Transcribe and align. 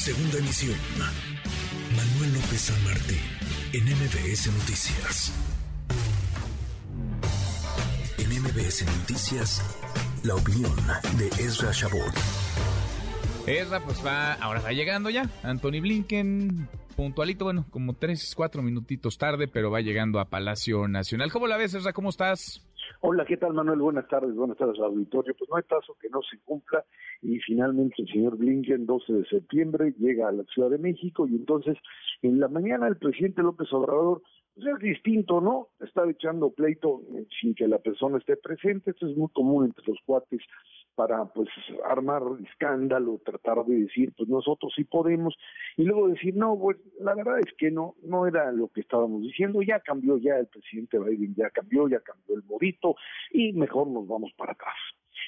Segunda 0.00 0.38
emisión. 0.38 0.78
Manuel 1.94 2.32
López 2.32 2.58
San 2.58 2.84
Martín, 2.84 3.18
en 3.74 3.84
MBS 3.84 4.46
Noticias. 4.46 5.30
En 8.16 8.30
MBS 8.30 8.86
Noticias, 8.86 9.62
la 10.24 10.36
opinión 10.36 10.74
de 11.18 11.26
Ezra 11.44 11.72
Shabot. 11.72 12.14
Ezra, 13.46 13.84
pues 13.84 14.02
va, 14.02 14.32
ahora 14.32 14.62
va 14.62 14.72
llegando 14.72 15.10
ya. 15.10 15.28
Anthony 15.42 15.82
Blinken, 15.82 16.66
puntualito, 16.96 17.44
bueno, 17.44 17.66
como 17.68 17.92
tres, 17.92 18.32
cuatro 18.34 18.62
minutitos 18.62 19.18
tarde, 19.18 19.48
pero 19.48 19.70
va 19.70 19.82
llegando 19.82 20.18
a 20.18 20.30
Palacio 20.30 20.88
Nacional. 20.88 21.30
¿Cómo 21.30 21.46
la 21.46 21.58
ves, 21.58 21.74
Ezra? 21.74 21.92
¿Cómo 21.92 22.08
estás? 22.08 22.62
Hola, 23.02 23.24
¿qué 23.24 23.38
tal 23.38 23.54
Manuel? 23.54 23.78
Buenas 23.80 24.06
tardes, 24.08 24.34
buenas 24.34 24.58
tardes 24.58 24.78
auditorio. 24.78 25.34
Pues 25.34 25.48
no 25.48 25.56
hay 25.56 25.62
caso 25.62 25.96
que 25.98 26.10
no 26.10 26.20
se 26.20 26.38
cumpla 26.40 26.84
y 27.22 27.38
finalmente 27.38 27.94
el 28.02 28.08
señor 28.08 28.36
Blinken, 28.36 28.84
12 28.84 29.12
de 29.14 29.24
septiembre, 29.24 29.94
llega 29.98 30.28
a 30.28 30.32
la 30.32 30.44
Ciudad 30.44 30.68
de 30.68 30.76
México 30.76 31.26
y 31.26 31.34
entonces 31.34 31.78
en 32.20 32.38
la 32.38 32.48
mañana 32.48 32.88
el 32.88 32.98
presidente 32.98 33.40
López 33.40 33.72
Obrador 33.72 34.20
pues 34.54 34.66
es 34.66 34.78
distinto, 34.80 35.40
¿no? 35.40 35.68
Está 35.80 36.06
echando 36.10 36.50
pleito 36.50 37.00
sin 37.40 37.54
que 37.54 37.68
la 37.68 37.78
persona 37.78 38.18
esté 38.18 38.36
presente, 38.36 38.90
esto 38.90 39.08
es 39.08 39.16
muy 39.16 39.28
común 39.30 39.64
entre 39.64 39.82
los 39.86 39.98
cuates 40.04 40.42
para 41.00 41.24
pues 41.24 41.48
armar 41.88 42.22
escándalo, 42.46 43.22
tratar 43.24 43.64
de 43.64 43.84
decir, 43.84 44.12
pues 44.18 44.28
nosotros 44.28 44.70
sí 44.76 44.84
podemos, 44.84 45.34
y 45.78 45.84
luego 45.84 46.08
decir, 46.08 46.36
no, 46.36 46.58
pues 46.58 46.76
la 47.00 47.14
verdad 47.14 47.38
es 47.38 47.50
que 47.56 47.70
no, 47.70 47.94
no 48.02 48.26
era 48.26 48.52
lo 48.52 48.68
que 48.68 48.82
estábamos 48.82 49.22
diciendo, 49.22 49.62
ya 49.62 49.80
cambió 49.80 50.18
ya 50.18 50.36
el 50.36 50.48
presidente 50.48 50.98
Biden, 50.98 51.34
ya 51.34 51.48
cambió, 51.48 51.88
ya 51.88 52.00
cambió 52.00 52.36
el 52.36 52.42
morito, 52.42 52.96
y 53.32 53.54
mejor 53.54 53.88
nos 53.88 54.06
vamos 54.06 54.30
para 54.36 54.52
atrás. 54.52 54.76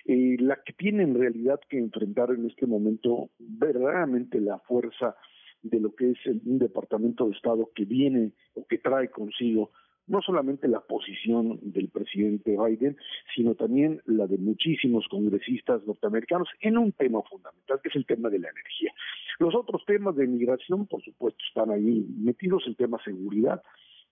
La 0.04 0.62
que 0.62 0.74
tiene 0.74 1.04
en 1.04 1.18
realidad 1.18 1.58
que 1.70 1.78
enfrentar 1.78 2.32
en 2.32 2.44
este 2.50 2.66
momento 2.66 3.30
verdaderamente 3.38 4.42
la 4.42 4.58
fuerza 4.58 5.16
de 5.62 5.80
lo 5.80 5.94
que 5.94 6.10
es 6.10 6.18
un 6.26 6.58
departamento 6.58 7.24
de 7.24 7.32
Estado 7.32 7.70
que 7.74 7.86
viene 7.86 8.32
o 8.52 8.66
que 8.66 8.76
trae 8.76 9.08
consigo 9.08 9.70
no 10.12 10.20
solamente 10.20 10.68
la 10.68 10.80
posición 10.80 11.58
del 11.62 11.88
presidente 11.88 12.54
Biden, 12.54 12.98
sino 13.34 13.54
también 13.54 14.02
la 14.04 14.26
de 14.26 14.36
muchísimos 14.36 15.08
congresistas 15.08 15.86
norteamericanos 15.86 16.48
en 16.60 16.76
un 16.76 16.92
tema 16.92 17.22
fundamental, 17.22 17.80
que 17.82 17.88
es 17.88 17.96
el 17.96 18.04
tema 18.04 18.28
de 18.28 18.38
la 18.38 18.50
energía. 18.50 18.92
Los 19.38 19.54
otros 19.54 19.82
temas 19.86 20.14
de 20.14 20.26
migración, 20.26 20.86
por 20.86 21.02
supuesto, 21.02 21.42
están 21.48 21.70
ahí 21.70 22.06
metidos, 22.18 22.62
el 22.66 22.76
tema 22.76 23.02
seguridad, 23.02 23.62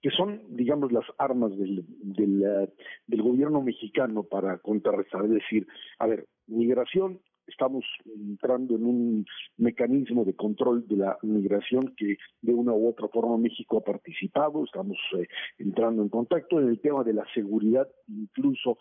que 0.00 0.08
son, 0.10 0.40
digamos, 0.48 0.90
las 0.90 1.04
armas 1.18 1.50
del, 1.58 1.84
del, 1.86 2.42
eh, 2.44 2.72
del 3.06 3.22
gobierno 3.22 3.60
mexicano 3.60 4.22
para 4.22 4.56
contrarrestar. 4.56 5.26
Es 5.26 5.32
decir, 5.32 5.66
a 5.98 6.06
ver, 6.06 6.26
migración, 6.46 7.20
estamos 7.50 7.84
entrando 8.06 8.76
en 8.76 8.84
un 8.84 9.26
mecanismo 9.56 10.24
de 10.24 10.34
control 10.34 10.86
de 10.86 10.96
la 10.96 11.18
migración 11.22 11.94
que 11.96 12.16
de 12.40 12.54
una 12.54 12.72
u 12.72 12.88
otra 12.88 13.08
forma 13.08 13.36
México 13.36 13.78
ha 13.78 13.84
participado, 13.84 14.64
estamos 14.64 14.96
eh, 15.18 15.26
entrando 15.58 16.02
en 16.02 16.08
contacto 16.08 16.60
en 16.60 16.68
el 16.68 16.80
tema 16.80 17.04
de 17.04 17.14
la 17.14 17.26
seguridad, 17.34 17.88
incluso 18.08 18.78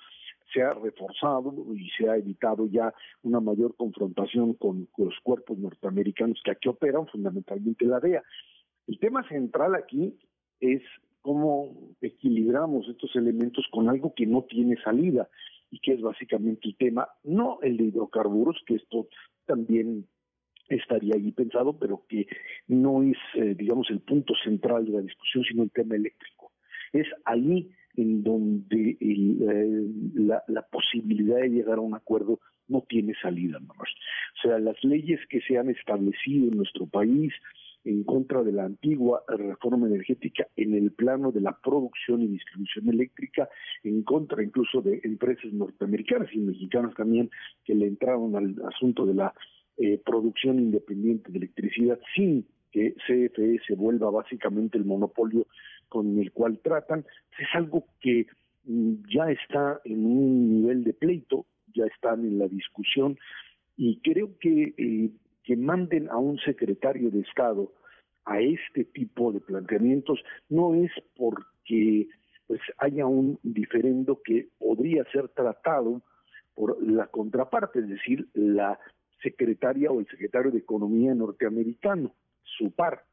se 0.53 0.61
ha 0.61 0.73
reforzado 0.73 1.53
y 1.75 1.89
se 1.91 2.09
ha 2.09 2.15
evitado 2.15 2.67
ya 2.67 2.93
una 3.23 3.39
mayor 3.39 3.75
confrontación 3.75 4.53
con, 4.53 4.85
con 4.85 5.05
los 5.05 5.19
cuerpos 5.21 5.57
norteamericanos 5.57 6.39
que 6.43 6.51
aquí 6.51 6.69
operan, 6.69 7.07
fundamentalmente 7.07 7.85
la 7.85 7.99
DEA. 7.99 8.23
El 8.87 8.97
tema 8.99 9.27
central 9.27 9.75
aquí 9.75 10.17
es 10.59 10.81
cómo 11.21 11.93
equilibramos 12.01 12.87
estos 12.87 13.15
elementos 13.15 13.65
con 13.71 13.89
algo 13.89 14.13
que 14.15 14.25
no 14.25 14.43
tiene 14.43 14.75
salida 14.83 15.29
y 15.71 15.79
que 15.79 15.93
es 15.93 16.01
básicamente 16.01 16.67
el 16.67 16.75
tema, 16.75 17.07
no 17.23 17.59
el 17.61 17.77
de 17.77 17.85
hidrocarburos, 17.85 18.61
que 18.65 18.75
esto 18.75 19.07
también 19.45 20.05
estaría 20.69 21.15
ahí 21.15 21.31
pensado, 21.31 21.77
pero 21.77 22.03
que 22.07 22.27
no 22.67 23.03
es, 23.03 23.17
eh, 23.35 23.55
digamos, 23.55 23.89
el 23.89 24.01
punto 24.01 24.33
central 24.43 24.85
de 24.85 24.91
la 24.91 25.01
discusión, 25.01 25.43
sino 25.43 25.63
el 25.63 25.71
tema 25.71 25.95
eléctrico. 25.95 26.51
Es 26.93 27.07
ahí 27.25 27.69
en 27.95 28.23
donde 28.23 28.97
eh, 28.99 29.87
la, 30.13 30.43
la, 30.47 30.61
posibilidad 30.63 31.37
de 31.37 31.49
llegar 31.49 31.79
a 31.79 31.81
un 31.81 31.95
acuerdo 31.95 32.39
no 32.67 32.83
tiene 32.87 33.13
salida, 33.21 33.59
más. 33.59 33.77
O 33.79 34.41
sea, 34.41 34.59
las 34.59 34.81
leyes 34.83 35.19
que 35.29 35.41
se 35.41 35.57
han 35.57 35.69
establecido 35.69 36.47
en 36.47 36.57
nuestro 36.57 36.85
país, 36.85 37.33
en 37.83 38.03
contra 38.03 38.43
de 38.43 38.51
la 38.51 38.65
antigua 38.65 39.23
reforma 39.27 39.87
energética 39.87 40.47
en 40.55 40.75
el 40.75 40.91
plano 40.91 41.31
de 41.31 41.41
la 41.41 41.57
producción 41.57 42.21
y 42.21 42.27
distribución 42.27 42.89
eléctrica, 42.89 43.49
en 43.83 44.03
contra 44.03 44.43
incluso 44.43 44.81
de 44.81 44.99
empresas 45.03 45.51
norteamericanas 45.53 46.29
y 46.33 46.39
mexicanas 46.39 46.93
también 46.95 47.29
que 47.63 47.75
le 47.75 47.87
entraron 47.87 48.35
al 48.35 48.55
asunto 48.67 49.05
de 49.05 49.13
la 49.13 49.33
eh, 49.77 49.99
producción 50.05 50.59
independiente 50.59 51.31
de 51.31 51.37
electricidad 51.37 51.99
sin 52.15 52.45
que 52.71 52.93
CFE 53.07 53.59
se 53.65 53.75
vuelva 53.75 54.11
básicamente 54.11 54.77
el 54.77 54.85
monopolio 54.85 55.47
con 55.87 56.19
el 56.19 56.31
cual 56.31 56.59
tratan, 56.59 57.05
es 57.39 57.47
algo 57.53 57.85
que 57.99 58.27
mm, 58.65 58.93
ya 59.09 59.31
está 59.31 59.79
en 59.85 60.05
un 60.05 60.61
nivel 60.61 60.83
de 60.83 60.93
pleito, 60.93 61.45
ya 61.73 61.85
están 61.85 62.25
en 62.25 62.37
la 62.39 62.47
discusión 62.47 63.17
y 63.75 63.99
creo 64.01 64.37
que 64.39 64.73
eh, 64.77 65.09
que 65.49 65.57
manden 65.57 66.07
a 66.11 66.17
un 66.17 66.37
secretario 66.37 67.09
de 67.09 67.21
Estado 67.21 67.73
a 68.25 68.39
este 68.39 68.83
tipo 68.83 69.31
de 69.31 69.39
planteamientos 69.39 70.23
no 70.47 70.75
es 70.75 70.91
porque 71.17 72.07
pues 72.45 72.61
haya 72.77 73.07
un 73.07 73.39
diferendo 73.41 74.21
que 74.23 74.49
podría 74.59 75.03
ser 75.05 75.27
tratado 75.29 76.03
por 76.53 76.77
la 76.87 77.07
contraparte, 77.07 77.79
es 77.79 77.89
decir, 77.89 78.27
la 78.35 78.79
secretaria 79.23 79.89
o 79.89 79.99
el 79.99 80.05
secretario 80.05 80.51
de 80.51 80.59
Economía 80.59 81.15
norteamericano, 81.15 82.13
su 82.43 82.69
par. 82.69 83.05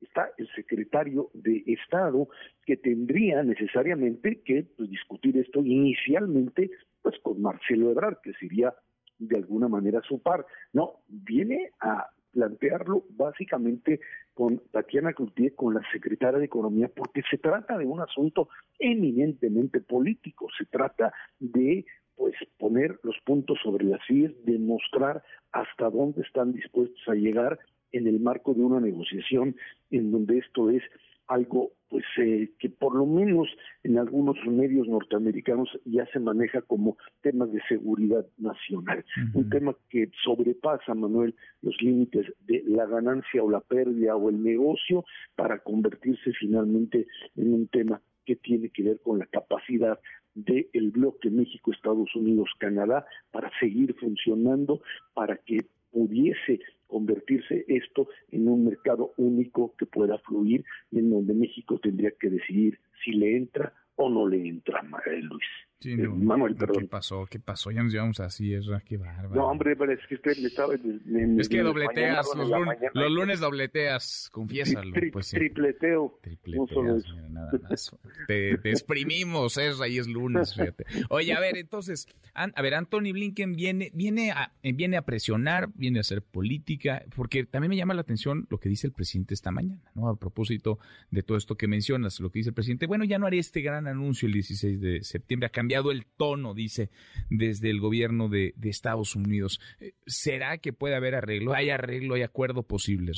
Está 0.00 0.30
el 0.38 0.48
secretario 0.54 1.30
de 1.34 1.64
Estado 1.66 2.28
que 2.64 2.76
tendría 2.76 3.42
necesariamente 3.42 4.42
que 4.42 4.64
pues, 4.76 4.88
discutir 4.88 5.36
esto 5.38 5.58
inicialmente 5.58 6.70
pues 7.02 7.18
con 7.18 7.42
Marcelo 7.42 7.90
Ebrard, 7.90 8.18
que 8.22 8.32
sería 8.34 8.72
de 9.20 9.36
alguna 9.36 9.68
manera 9.68 10.00
su 10.02 10.20
par. 10.20 10.44
No, 10.72 10.94
viene 11.08 11.70
a 11.80 12.08
plantearlo 12.32 13.04
básicamente 13.10 14.00
con 14.34 14.60
Tatiana 14.70 15.12
Cloutier, 15.12 15.54
con 15.54 15.74
la 15.74 15.82
secretaria 15.92 16.38
de 16.38 16.46
Economía, 16.46 16.90
porque 16.94 17.22
se 17.30 17.38
trata 17.38 17.76
de 17.76 17.86
un 17.86 18.00
asunto 18.00 18.48
eminentemente 18.78 19.80
político, 19.80 20.48
se 20.56 20.64
trata 20.66 21.12
de 21.38 21.84
pues 22.16 22.34
poner 22.58 22.98
los 23.02 23.16
puntos 23.24 23.58
sobre 23.62 23.84
las 23.84 24.00
sillas, 24.06 24.32
demostrar 24.44 25.22
hasta 25.52 25.88
dónde 25.88 26.22
están 26.22 26.52
dispuestos 26.52 27.00
a 27.08 27.14
llegar 27.14 27.58
en 27.92 28.06
el 28.06 28.20
marco 28.20 28.54
de 28.54 28.62
una 28.62 28.80
negociación 28.80 29.56
en 29.90 30.12
donde 30.12 30.38
esto 30.38 30.70
es 30.70 30.82
algo 31.26 31.72
pues 31.90 32.04
eh, 32.18 32.50
que 32.58 32.70
por 32.70 32.94
lo 32.94 33.04
menos 33.04 33.48
en 33.82 33.98
algunos 33.98 34.36
medios 34.46 34.88
norteamericanos 34.88 35.68
ya 35.84 36.06
se 36.06 36.20
maneja 36.20 36.62
como 36.62 36.96
temas 37.20 37.52
de 37.52 37.60
seguridad 37.68 38.24
nacional, 38.38 39.04
un 39.34 39.50
tema 39.50 39.76
que 39.90 40.08
sobrepasa, 40.24 40.94
Manuel, 40.94 41.34
los 41.62 41.76
límites 41.82 42.32
de 42.46 42.62
la 42.66 42.86
ganancia 42.86 43.42
o 43.42 43.50
la 43.50 43.60
pérdida 43.60 44.14
o 44.14 44.30
el 44.30 44.42
negocio 44.42 45.04
para 45.34 45.58
convertirse 45.58 46.32
finalmente 46.32 47.08
en 47.36 47.52
un 47.52 47.66
tema 47.66 48.00
que 48.24 48.36
tiene 48.36 48.68
que 48.68 48.84
ver 48.84 49.00
con 49.00 49.18
la 49.18 49.26
capacidad 49.26 49.98
del 50.34 50.90
bloque 50.92 51.28
México, 51.28 51.72
Estados 51.72 52.14
Unidos, 52.14 52.50
Canadá 52.58 53.04
para 53.32 53.50
seguir 53.58 53.94
funcionando, 53.94 54.80
para 55.12 55.36
que 55.38 55.58
pudiese 55.90 56.60
convertirse 56.90 57.64
esto 57.68 58.08
en 58.30 58.48
un 58.48 58.64
mercado 58.64 59.14
único 59.16 59.74
que 59.78 59.86
pueda 59.86 60.18
fluir 60.18 60.64
y 60.90 60.98
en 60.98 61.10
donde 61.10 61.32
México 61.32 61.78
tendría 61.78 62.10
que 62.20 62.28
decidir 62.28 62.78
si 63.04 63.12
le 63.12 63.36
entra 63.36 63.72
o 63.96 64.10
no 64.10 64.26
le 64.26 64.46
entra, 64.46 64.82
Luis. 65.22 65.69
Sí, 65.80 65.92
eh, 65.92 66.08
Manuel, 66.08 66.54
perdón. 66.56 66.82
¿Qué 66.82 66.88
pasó? 66.88 67.26
¿Qué 67.26 67.38
pasó? 67.38 67.70
Ya 67.70 67.82
nos 67.82 67.90
llevamos 67.90 68.20
así, 68.20 68.52
es 68.52 68.66
qué 68.84 68.98
bárbaro. 68.98 69.34
No, 69.34 69.46
hombre, 69.46 69.74
pero 69.76 69.90
es 69.92 70.06
que 70.06 70.16
usted 70.16 70.36
me 70.36 70.48
estaba... 70.48 70.74
es 70.74 71.48
que 71.48 71.62
dobleteas, 71.62 72.26
los, 72.36 72.50
lunes, 72.50 72.78
los, 72.92 73.10
lunes 73.10 73.40
dobleteas, 73.40 74.28
confiésalo. 74.30 74.94
pues, 75.10 75.30
Tripleteo. 75.30 76.18
Tripleteas, 76.20 77.04
nada 77.30 77.50
más. 77.62 77.96
te, 78.26 78.58
te, 78.58 78.70
exprimimos, 78.70 79.56
es 79.56 79.80
ahí 79.80 79.96
es 79.96 80.06
lunes, 80.06 80.54
fíjate. 80.54 80.84
Oye, 81.08 81.32
a 81.32 81.40
ver, 81.40 81.56
entonces, 81.56 82.06
a 82.34 82.60
ver, 82.60 82.74
Anthony 82.74 83.12
Blinken 83.12 83.54
viene, 83.54 83.90
viene, 83.94 84.32
a, 84.32 84.52
viene 84.62 84.98
a 84.98 85.02
presionar, 85.02 85.70
viene 85.74 85.98
a 85.98 86.02
hacer 86.02 86.20
política, 86.20 87.04
porque 87.16 87.44
también 87.44 87.70
me 87.70 87.76
llama 87.76 87.94
la 87.94 88.02
atención 88.02 88.46
lo 88.50 88.58
que 88.58 88.68
dice 88.68 88.86
el 88.86 88.92
presidente 88.92 89.32
esta 89.32 89.50
mañana, 89.50 89.90
¿no? 89.94 90.10
A 90.10 90.16
propósito 90.16 90.78
de 91.10 91.22
todo 91.22 91.38
esto 91.38 91.56
que 91.56 91.68
mencionas, 91.68 92.20
lo 92.20 92.30
que 92.30 92.40
dice 92.40 92.50
el 92.50 92.54
presidente, 92.54 92.86
bueno, 92.86 93.04
ya 93.04 93.18
no 93.18 93.26
haré 93.26 93.38
este 93.38 93.62
gran 93.62 93.86
anuncio 93.86 94.26
el 94.26 94.34
16 94.34 94.78
de 94.78 95.02
septiembre, 95.02 95.46
a 95.46 95.50
el 95.90 96.06
tono, 96.16 96.54
dice, 96.54 96.90
desde 97.28 97.70
el 97.70 97.80
gobierno 97.80 98.28
de, 98.28 98.54
Estados 98.62 99.16
Unidos. 99.16 99.60
Eh, 99.80 99.92
¿Será 100.06 100.58
que 100.58 100.72
puede 100.72 100.94
haber 100.94 101.14
arreglo? 101.14 101.54
¿Hay 101.54 101.70
arreglo, 101.70 102.14
hay 102.14 102.22
acuerdo 102.22 102.62
posible? 102.62 103.12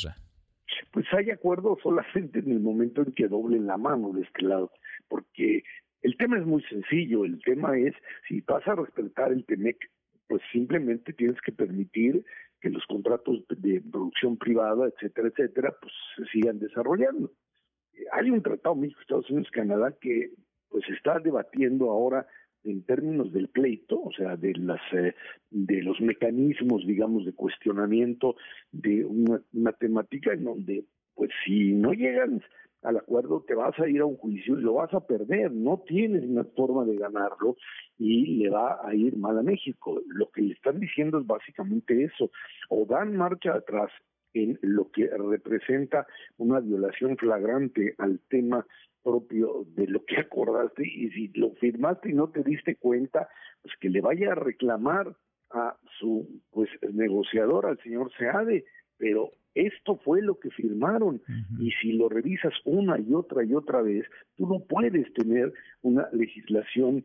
Pues 0.93 1.06
hay 1.12 1.31
acuerdo 1.31 1.78
solamente 1.82 2.38
en 2.38 2.50
el 2.50 2.60
momento 2.60 3.02
en 3.02 3.12
que 3.12 3.28
doblen 3.28 3.66
la 3.66 3.76
mano 3.76 4.12
de 4.12 4.22
este 4.22 4.43
lado, 4.43 4.70
porque 5.08 5.62
el 6.02 6.16
tema 6.16 6.38
es 6.38 6.46
muy 6.46 6.62
sencillo, 6.64 7.25
el 7.25 7.40
tema 7.43 7.78
es, 7.78 7.94
si 8.28 8.40
vas 8.40 8.66
a 8.66 8.75
respetar 8.75 9.32
el 9.32 9.44
TEMEC, 9.44 9.76
pues 10.28 10.43
simplemente 10.52 11.12
tienes 11.12 11.40
que 11.43 11.52
permitir 11.52 12.25
que 12.60 12.70
los 12.70 12.84
contratos 12.87 13.44
de 13.48 13.81
producción 13.81 14.37
privada, 14.37 14.87
etcétera, 14.87 15.28
etcétera, 15.28 15.75
pues 15.81 15.93
se 16.16 16.25
sigan 16.26 16.58
desarrollando. 16.58 17.32
Hay 18.12 18.31
un 18.31 18.43
tratado 18.43 18.75
México-Estados 18.76 19.31
Unidos-Canadá 19.31 19.94
que 20.00 20.31
pues 20.70 20.84
está 20.88 21.19
debatiendo 21.19 21.90
ahora 21.90 22.26
en 22.64 22.82
términos 22.84 23.32
del 23.32 23.48
pleito, 23.48 24.00
o 24.00 24.12
sea, 24.12 24.36
de 24.36 24.54
las 24.54 24.80
eh, 24.92 25.14
de 25.50 25.82
los 25.82 26.00
mecanismos, 26.00 26.86
digamos, 26.86 27.24
de 27.24 27.32
cuestionamiento 27.32 28.36
de 28.70 29.04
una, 29.04 29.72
temática 29.72 30.32
en 30.32 30.44
donde, 30.44 30.84
pues, 31.14 31.30
si 31.44 31.72
no 31.72 31.92
llegan 31.92 32.42
al 32.82 32.96
acuerdo, 32.96 33.44
te 33.46 33.54
vas 33.54 33.78
a 33.78 33.88
ir 33.88 34.00
a 34.00 34.06
un 34.06 34.16
juicio 34.16 34.58
y 34.58 34.62
lo 34.62 34.74
vas 34.74 34.92
a 34.92 35.06
perder, 35.06 35.52
no 35.52 35.82
tienes 35.86 36.24
una 36.24 36.44
forma 36.44 36.84
de 36.84 36.96
ganarlo 36.96 37.56
y 37.96 38.38
le 38.38 38.50
va 38.50 38.80
a 38.84 38.94
ir 38.94 39.16
mal 39.16 39.38
a 39.38 39.42
México. 39.42 40.00
Lo 40.08 40.30
que 40.30 40.42
le 40.42 40.54
están 40.54 40.80
diciendo 40.80 41.20
es 41.20 41.26
básicamente 41.26 42.04
eso, 42.04 42.30
o 42.68 42.84
dan 42.84 43.16
marcha 43.16 43.54
atrás 43.54 43.90
en 44.34 44.58
lo 44.62 44.90
que 44.90 45.08
representa 45.08 46.06
una 46.37 46.61
violación 46.61 47.17
flagrante 47.17 47.94
al 47.99 48.20
tema 48.29 48.67
propio 49.02 49.67
de 49.75 49.87
lo 49.87 50.05
que 50.05 50.19
acordaste. 50.19 50.87
Y 50.87 51.11
si 51.11 51.29
lo 51.34 51.52
firmaste 51.55 52.11
y 52.11 52.14
no 52.14 52.31
te 52.31 52.43
diste 52.43 52.76
cuenta, 52.76 53.29
pues 53.62 53.75
que 53.81 53.90
le 53.90 54.00
vaya 54.00 54.32
a 54.32 54.37
reclamar 54.37 55.14
a 55.50 55.76
su 55.99 56.43
pues 56.50 56.70
negociador, 56.93 57.67
al 57.67 57.79
señor 57.82 58.11
Seade, 58.17 58.64
pero 58.96 59.32
esto 59.55 59.96
fue 59.96 60.23
lo 60.23 60.38
que 60.38 60.50
firmaron. 60.50 61.20
Y 61.61 61.73
si 61.73 61.93
lo 61.93 62.08
revisas 62.08 62.55
una 62.64 62.99
y 62.99 63.12
otra 63.12 63.44
y 63.44 63.55
otra 63.55 63.82
vez, 63.82 64.06
tú 64.37 64.46
no 64.46 64.61
puedes 64.61 65.12
tener 65.12 65.52
una 65.82 66.08
legislación 66.12 67.05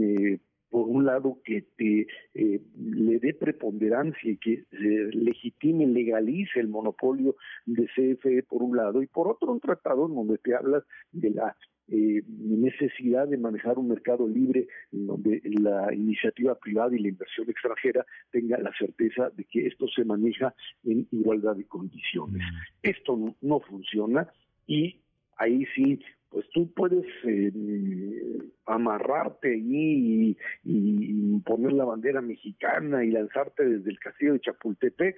eh, 0.00 0.38
por 0.72 0.88
un 0.88 1.04
lado 1.04 1.38
que 1.44 1.66
te 1.76 2.06
eh, 2.32 2.62
le 2.74 3.18
dé 3.18 3.34
preponderancia 3.34 4.30
y 4.30 4.38
que 4.38 4.64
se 4.70 5.14
legitime, 5.14 5.86
legalice 5.86 6.60
el 6.60 6.68
monopolio 6.68 7.36
de 7.66 7.86
CFE 7.88 8.42
por 8.44 8.62
un 8.62 8.78
lado 8.78 9.02
y 9.02 9.06
por 9.06 9.28
otro 9.28 9.52
un 9.52 9.60
tratado 9.60 10.06
en 10.06 10.14
donde 10.14 10.38
te 10.38 10.54
hablas 10.54 10.82
de 11.12 11.28
la 11.28 11.54
eh, 11.88 12.22
necesidad 12.26 13.28
de 13.28 13.36
manejar 13.36 13.78
un 13.78 13.88
mercado 13.88 14.26
libre 14.26 14.66
en 14.92 15.08
donde 15.08 15.42
la 15.44 15.92
iniciativa 15.92 16.54
privada 16.54 16.96
y 16.96 17.00
la 17.00 17.08
inversión 17.08 17.50
extranjera 17.50 18.06
tenga 18.30 18.56
la 18.56 18.72
certeza 18.78 19.28
de 19.28 19.44
que 19.44 19.66
esto 19.66 19.86
se 19.88 20.06
maneja 20.06 20.54
en 20.84 21.06
igualdad 21.10 21.54
de 21.54 21.66
condiciones. 21.66 22.40
Mm. 22.40 22.56
Esto 22.82 23.36
no 23.42 23.60
funciona 23.60 24.26
y 24.66 25.02
ahí 25.36 25.66
sí 25.74 26.00
pues 26.32 26.46
tú 26.52 26.72
puedes 26.72 27.04
eh, 27.24 28.38
amarrarte 28.66 29.54
y, 29.54 30.36
y, 30.64 31.38
poner 31.40 31.72
la 31.74 31.84
bandera 31.84 32.22
mexicana 32.22 33.04
y 33.04 33.10
lanzarte 33.10 33.64
desde 33.64 33.90
el 33.90 33.98
castillo 33.98 34.32
de 34.32 34.40
Chapultepec, 34.40 35.16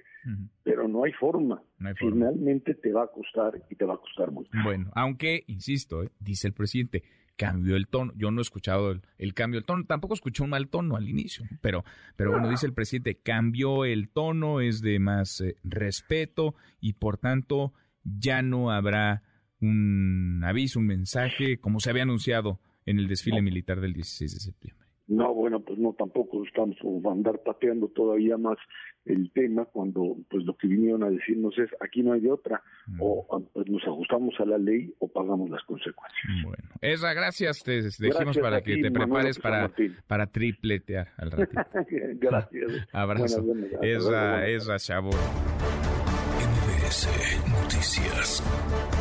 pero 0.63 0.87
no 0.87 1.05
hay, 1.05 1.13
forma. 1.13 1.61
Finalmente 1.97 2.73
te 2.75 2.91
va 2.91 3.03
a 3.03 3.07
costar 3.07 3.61
y 3.69 3.75
te 3.75 3.85
va 3.85 3.93
a 3.93 3.97
costar 3.97 4.31
mucho. 4.31 4.49
Bueno, 4.63 4.91
aunque, 4.93 5.45
insisto, 5.47 6.03
eh, 6.03 6.11
dice 6.19 6.47
el 6.47 6.53
presidente, 6.53 7.03
cambió 7.37 7.77
el 7.77 7.87
tono. 7.87 8.11
Yo 8.15 8.31
no 8.31 8.41
he 8.41 8.41
escuchado 8.41 8.91
el, 9.17 9.33
cambio 9.33 9.59
del 9.59 9.65
tono, 9.65 9.85
tampoco 9.85 10.15
escuché 10.15 10.43
un 10.43 10.49
mal 10.49 10.67
tono 10.67 10.97
al 10.97 11.07
inicio, 11.07 11.45
pero, 11.61 11.85
pero 12.17 12.31
bueno, 12.31 12.49
dice 12.49 12.65
el 12.65 12.73
presidente, 12.73 13.15
cambió 13.15 13.85
el 13.85 14.09
tono, 14.09 14.59
es 14.59 14.81
de 14.81 14.99
más 14.99 15.39
eh, 15.41 15.55
respeto 15.63 16.55
y 16.81 16.93
por 16.93 17.17
tanto 17.17 17.73
ya 18.03 18.41
no 18.41 18.71
habrá 18.71 19.23
un 19.61 20.41
aviso, 20.43 20.79
un 20.79 20.87
mensaje, 20.87 21.57
como 21.57 21.79
se 21.79 21.89
había 21.89 22.03
anunciado 22.03 22.59
en 22.85 22.99
el 22.99 23.07
desfile 23.07 23.41
militar 23.41 23.81
del 23.81 23.93
16 23.93 24.33
de 24.33 24.39
septiembre. 24.39 24.85
No, 25.07 25.33
bueno, 25.35 25.59
pues 25.59 25.77
no, 25.77 25.93
tampoco 25.93 26.43
estamos 26.43 26.75
a 27.05 27.11
andar 27.11 27.39
pateando 27.43 27.87
todavía 27.89 28.37
más 28.37 28.57
el 29.05 29.31
tema 29.31 29.65
cuando 29.65 30.17
pues 30.31 30.43
lo 30.45 30.57
que 30.57 30.67
vinieron 30.67 31.03
a 31.03 31.09
decirnos 31.11 31.55
es 31.59 31.69
aquí 31.79 32.01
no 32.01 32.13
hay 32.13 32.21
de 32.21 32.31
otra, 32.31 32.63
mm. 32.87 32.97
o 32.99 33.47
pues, 33.53 33.69
nos 33.69 33.83
ajustamos 33.83 34.33
a 34.39 34.45
la 34.45 34.57
ley 34.57 34.91
o 34.97 35.07
pagamos 35.07 35.51
las 35.51 35.63
consecuencias. 35.63 36.23
Bueno, 36.43 36.63
Esra, 36.81 37.13
gracias, 37.13 37.61
te 37.63 37.81
dijimos 37.81 38.39
para 38.39 38.61
que 38.61 38.77
te 38.77 38.89
prepares 38.89 39.37
para, 39.37 39.71
para 40.07 40.25
tripletear 40.25 41.09
al 41.17 41.31
ratito. 41.31 41.61
gracias. 42.19 42.71
Abrazo. 42.91 43.45
Esra, 43.83 44.47
Esra 44.47 44.79
Chabot. 44.79 45.13
NBS 46.41 47.07
Noticias. 47.47 48.94